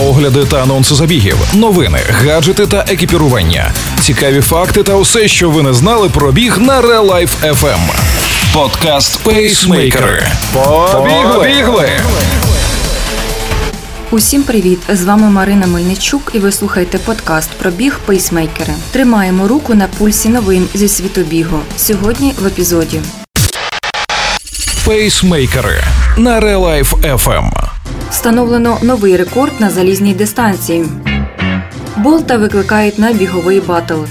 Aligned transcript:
огляди 0.00 0.44
та 0.44 0.62
анонси 0.62 0.94
забігів, 0.94 1.36
новини, 1.54 1.98
гаджети 2.10 2.66
та 2.66 2.84
екіпірування, 2.88 3.72
цікаві 4.00 4.40
факти 4.40 4.82
та 4.82 4.94
усе, 4.94 5.28
що 5.28 5.50
ви 5.50 5.62
не 5.62 5.74
знали 5.74 6.08
про 6.08 6.32
біг 6.32 6.58
на 6.58 6.80
Real 6.80 7.10
Life 7.10 7.52
FM. 7.52 7.78
Подкаст 8.54 9.18
Пейсмейкери. 9.18 10.26
Побігли! 10.92 11.90
Усім 14.10 14.42
привіт! 14.42 14.78
З 14.88 15.04
вами 15.04 15.30
Марина 15.30 15.66
Мельничук, 15.66 16.30
і 16.34 16.38
ви 16.38 16.52
слухаєте 16.52 16.98
подкаст 16.98 17.50
про 17.50 17.70
біг 17.70 18.00
пейсмейкери. 18.06 18.72
Тримаємо 18.90 19.48
руку 19.48 19.74
на 19.74 19.86
пульсі 19.86 20.28
новин 20.28 20.68
зі 20.74 20.88
світу 20.88 21.20
бігу. 21.20 21.58
Сьогодні 21.76 22.34
в 22.42 22.46
епізоді. 22.46 23.00
Пейсмейкери 24.84 25.84
на 26.16 26.40
Real 26.40 26.60
Life 26.60 27.16
FM. 27.16 27.59
Встановлено 28.10 28.78
новий 28.82 29.16
рекорд 29.16 29.52
на 29.60 29.70
залізній 29.70 30.14
дистанції. 30.14 30.84
Болта 31.96 32.36
викликають 32.36 32.98
на 32.98 33.12
біговий 33.12 33.60
батл. 33.60 34.02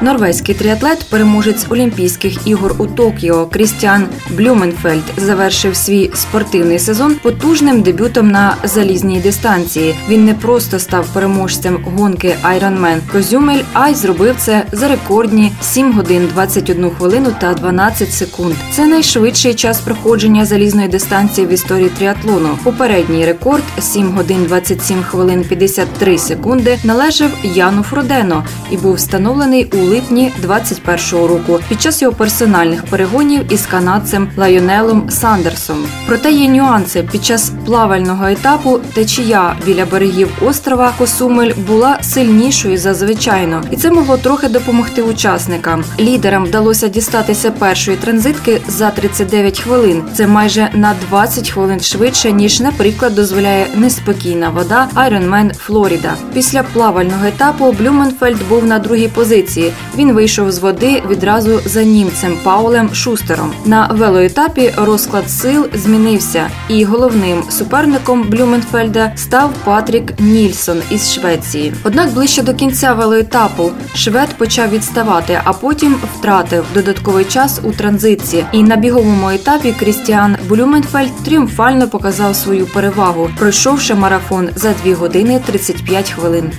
Норвезький 0.00 0.54
тріатлет, 0.54 1.06
переможець 1.10 1.66
Олімпійських 1.68 2.46
ігор 2.46 2.74
у 2.78 2.86
Токіо 2.86 3.46
Крістіан 3.46 4.06
Блюменфельд 4.30 5.02
завершив 5.16 5.76
свій 5.76 6.10
спортивний 6.14 6.78
сезон 6.78 7.14
потужним 7.14 7.82
дебютом 7.82 8.30
на 8.30 8.56
залізній 8.64 9.20
дистанції. 9.20 9.94
Він 10.08 10.24
не 10.24 10.34
просто 10.34 10.78
став 10.78 11.06
переможцем 11.14 11.84
гонки 11.84 12.36
Ironman 12.44 12.98
Козюмель, 13.12 13.62
а 13.72 13.88
й 13.88 13.94
зробив 13.94 14.34
це 14.38 14.64
за 14.72 14.88
рекордні 14.88 15.52
7 15.62 15.92
годин 15.92 16.28
21 16.34 16.90
хвилину 16.90 17.34
та 17.40 17.54
12 17.54 18.12
секунд. 18.12 18.54
Це 18.72 18.86
найшвидший 18.86 19.54
час 19.54 19.80
проходження 19.80 20.44
залізної 20.44 20.88
дистанції 20.88 21.46
в 21.46 21.52
історії 21.52 21.90
тріатлону. 21.98 22.58
Попередній 22.64 23.26
рекорд 23.26 23.64
7 23.80 24.10
годин 24.10 24.44
27 24.44 25.02
хвилин 25.02 25.44
53 25.48 26.18
секунди 26.18 26.78
належав 26.84 27.30
Яну 27.42 27.82
Фродено 27.82 28.44
і 28.70 28.76
був 28.76 28.94
встановлений 28.94 29.64
у 29.64 29.87
липні 29.88 30.32
21-го 30.46 31.26
року 31.26 31.60
під 31.68 31.82
час 31.82 32.02
його 32.02 32.14
персональних 32.14 32.84
перегонів 32.84 33.52
із 33.52 33.66
канадцем 33.66 34.28
Лайонелом 34.36 35.10
Сандерсом. 35.10 35.76
Проте 36.06 36.32
є 36.32 36.48
нюанси 36.48 37.02
під 37.12 37.24
час 37.24 37.52
плавального 37.66 38.26
етапу 38.26 38.80
течія 38.94 39.56
біля 39.66 39.84
берегів 39.84 40.28
острова 40.46 40.92
Косумель 40.98 41.52
була 41.66 41.98
сильнішою 42.02 42.78
за 42.78 42.94
звичайно, 42.94 43.64
і 43.70 43.76
це 43.76 43.90
могло 43.90 44.16
трохи 44.16 44.48
допомогти 44.48 45.02
учасникам. 45.02 45.84
Лідерам 46.00 46.44
вдалося 46.44 46.88
дістатися 46.88 47.50
першої 47.50 47.96
транзитки 47.96 48.60
за 48.68 48.90
39 48.90 49.60
хвилин. 49.60 50.02
Це 50.14 50.26
майже 50.26 50.70
на 50.74 50.94
20 51.10 51.50
хвилин 51.50 51.80
швидше 51.80 52.32
ніж, 52.32 52.60
наприклад, 52.60 53.14
дозволяє 53.14 53.66
неспокійна 53.74 54.48
вода 54.48 54.88
Ironman 54.94 55.54
Флоріда. 55.54 56.14
Після 56.34 56.62
плавального 56.62 57.26
етапу 57.26 57.72
Блюменфельд 57.72 58.48
був 58.48 58.64
на 58.64 58.78
другій 58.78 59.08
позиції. 59.08 59.72
Він 59.96 60.12
вийшов 60.12 60.52
з 60.52 60.58
води 60.58 61.02
відразу 61.10 61.60
за 61.64 61.82
німцем 61.82 62.38
Паулем 62.44 62.94
Шустером. 62.94 63.52
На 63.64 63.86
велоетапі 63.86 64.72
розклад 64.76 65.30
сил 65.30 65.66
змінився, 65.74 66.50
і 66.68 66.84
головним 66.84 67.42
суперником 67.50 68.22
Блюменфельда 68.22 69.12
став 69.16 69.52
Патрік 69.64 70.20
Нільсон 70.20 70.82
із 70.90 71.12
Швеції. 71.12 71.74
Однак 71.84 72.12
ближче 72.12 72.42
до 72.42 72.54
кінця 72.54 72.92
велоетапу 72.92 73.70
швед 73.94 74.28
почав 74.28 74.70
відставати, 74.70 75.40
а 75.44 75.52
потім 75.52 75.96
втратив 76.14 76.64
додатковий 76.74 77.24
час 77.24 77.60
у 77.62 77.72
транзиції. 77.72 78.44
І 78.52 78.62
на 78.62 78.76
біговому 78.76 79.30
етапі 79.30 79.74
Крістіан 79.78 80.36
Блюменфельд 80.48 81.24
тріумфально 81.24 81.88
показав 81.88 82.36
свою 82.36 82.66
перевагу, 82.66 83.30
пройшовши 83.38 83.94
марафон 83.94 84.48
за 84.56 84.74
2 84.84 84.94
години 84.94 85.40
35 85.46 86.10
хвилин. 86.10 86.52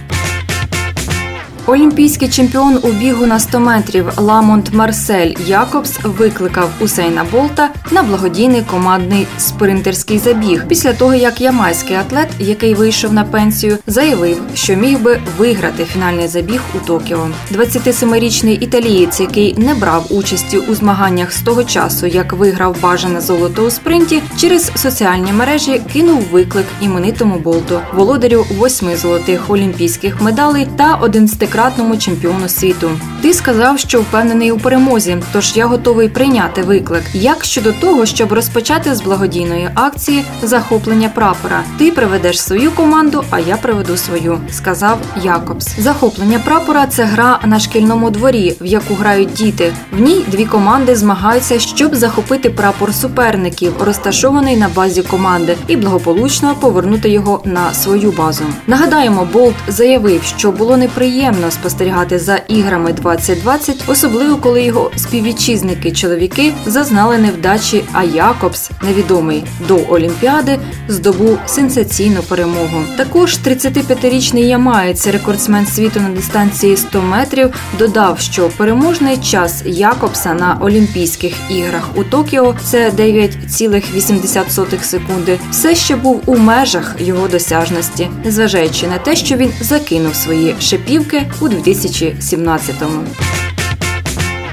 Олімпійський 1.69 2.29
чемпіон 2.29 2.79
у 2.83 2.87
бігу 2.87 3.25
на 3.25 3.39
100 3.39 3.59
метрів 3.59 4.05
Ламонт 4.17 4.73
Марсель 4.73 5.33
Якобс 5.47 5.99
викликав 6.03 6.69
Усейна 6.79 7.25
Болта 7.31 7.69
на 7.91 8.03
благодійний 8.03 8.61
командний 8.61 9.27
спринтерський 9.37 10.17
забіг 10.17 10.65
після 10.67 10.93
того, 10.93 11.13
як 11.13 11.41
ямайський 11.41 11.95
атлет, 11.95 12.27
який 12.39 12.73
вийшов 12.73 13.13
на 13.13 13.23
пенсію, 13.23 13.77
заявив, 13.87 14.41
що 14.53 14.75
міг 14.75 14.99
би 15.01 15.19
виграти 15.37 15.85
фінальний 15.85 16.27
забіг 16.27 16.61
у 16.75 16.87
Токіо. 16.87 17.27
27-річний 17.51 18.63
італієць, 18.63 19.19
який 19.19 19.57
не 19.57 19.73
брав 19.73 20.05
участі 20.09 20.57
у 20.57 20.75
змаганнях 20.75 21.33
з 21.33 21.41
того 21.41 21.63
часу, 21.63 22.07
як 22.07 22.33
виграв 22.33 22.81
бажане 22.81 23.21
золото 23.21 23.65
у 23.65 23.69
спринті, 23.69 24.21
через 24.37 24.71
соціальні 24.75 25.33
мережі 25.33 25.81
кинув 25.93 26.23
виклик 26.31 26.65
іменитому 26.81 27.39
болту, 27.39 27.79
володарю 27.93 28.45
восьми 28.57 28.95
золотих 28.95 29.49
олімпійських 29.49 30.21
медалей 30.21 30.67
та 30.77 30.95
11 30.95 31.58
кратному 31.59 31.97
чемпіону 31.97 32.49
світу. 32.49 32.91
Ти 33.21 33.33
сказав, 33.33 33.79
що 33.79 34.01
впевнений 34.01 34.51
у 34.51 34.57
перемозі, 34.57 35.17
тож 35.33 35.57
я 35.57 35.65
готовий 35.65 36.09
прийняти 36.09 36.61
виклик. 36.61 37.03
Як 37.13 37.43
щодо 37.43 37.71
того, 37.71 38.05
щоб 38.05 38.33
розпочати 38.33 38.95
з 38.95 39.01
благодійної 39.01 39.69
акції 39.73 40.25
захоплення 40.43 41.09
прапора, 41.09 41.63
ти 41.77 41.91
приведеш 41.91 42.41
свою 42.41 42.71
команду, 42.71 43.23
а 43.29 43.39
я 43.39 43.57
приведу 43.57 43.97
свою, 43.97 44.39
сказав 44.51 44.99
Якобс. 45.23 45.79
Захоплення 45.79 46.39
прапора 46.39 46.87
це 46.87 47.03
гра 47.03 47.39
на 47.45 47.59
шкільному 47.59 48.09
дворі, 48.09 48.55
в 48.61 48.65
яку 48.65 48.93
грають 48.93 49.33
діти. 49.33 49.73
В 49.91 49.99
ній 49.99 50.25
дві 50.27 50.45
команди 50.45 50.95
змагаються, 50.95 51.59
щоб 51.59 51.95
захопити 51.95 52.49
прапор 52.49 52.93
суперників, 52.93 53.73
розташований 53.79 54.57
на 54.57 54.69
базі 54.69 55.01
команди, 55.01 55.57
і 55.67 55.75
благополучно 55.75 56.55
повернути 56.59 57.09
його 57.09 57.41
на 57.45 57.73
свою 57.73 58.11
базу. 58.11 58.43
Нагадаємо, 58.67 59.27
Болт 59.33 59.55
заявив, 59.67 60.23
що 60.23 60.51
було 60.51 60.77
неприємно 60.77 61.48
спостерігати 61.51 62.19
за 62.19 62.35
іграми 62.35 62.93
2020, 62.93 63.83
особливо 63.87 64.37
коли 64.37 64.63
його 64.63 64.91
співвітчизники-чоловіки 64.95 66.53
зазнали 66.65 67.17
невдачі. 67.17 67.83
А 67.91 68.03
Якобс, 68.03 68.71
невідомий 68.83 69.43
до 69.67 69.79
Олімпіади, 69.89 70.59
здобув 70.87 71.39
сенсаційну 71.45 72.21
перемогу. 72.21 72.83
Також 72.97 73.37
35-річний 73.45 74.43
ямаєць, 74.43 75.07
рекордсмен 75.07 75.65
світу 75.65 75.99
на 75.99 76.09
дистанції 76.09 76.77
100 76.77 77.01
метрів, 77.01 77.53
додав, 77.79 78.19
що 78.19 78.49
переможний 78.57 79.17
час 79.17 79.63
Якобса 79.65 80.33
на 80.33 80.57
Олімпійських 80.61 81.33
іграх 81.49 81.89
у 81.95 82.03
Токіо 82.03 82.55
це 82.63 82.89
9,8 82.89 84.83
секунди. 84.83 85.39
Все 85.51 85.75
ще 85.75 85.95
був 85.95 86.23
у 86.25 86.37
межах 86.37 86.95
його 86.99 87.27
досяжності, 87.27 88.09
незважаючи 88.25 88.87
на 88.87 88.97
те, 88.97 89.15
що 89.15 89.35
він 89.35 89.51
закинув 89.61 90.15
свої 90.15 90.55
шипівки 90.59 91.31
у 91.41 91.47
2017-му. 91.47 93.03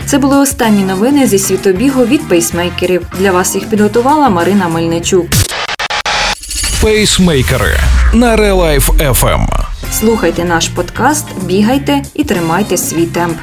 Це 0.07 0.19
були 0.19 0.37
останні 0.39 0.85
новини 0.85 1.27
зі 1.27 1.39
світобігу 1.39 2.07
від 2.07 2.29
пейсмейкерів. 2.29 3.07
Для 3.19 3.33
вас 3.33 3.55
їх 3.55 3.71
підготувала 3.71 4.29
Марина 4.29 4.69
Мельничук. 4.69 5.27
Пейсмейкери 6.83 7.79
на 8.13 8.37
Life 8.37 9.13
FM. 9.13 9.47
Слухайте 9.93 10.45
наш 10.45 10.69
подкаст, 10.69 11.25
бігайте 11.45 12.03
і 12.15 12.25
тримайте 12.25 12.77
свій 12.77 13.07
темп. 13.07 13.37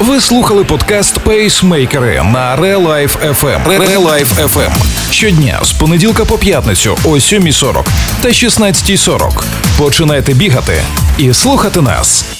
Ви 0.00 0.20
слухали 0.20 0.64
подкаст 0.64 1.18
Пейсмейкери 1.18 2.22
на 2.32 2.56
Life 2.56 3.34
FM. 3.40 3.66
Life 3.98 4.48
FM. 4.48 5.03
Щодня 5.14 5.60
з 5.62 5.72
понеділка 5.72 6.24
по 6.24 6.38
п'ятницю 6.38 6.98
о 7.04 7.08
7.40 7.08 7.86
та 8.20 8.28
16.40. 8.28 9.44
Починайте 9.78 10.34
бігати 10.34 10.82
і 11.18 11.34
слухати 11.34 11.80
нас. 11.80 12.33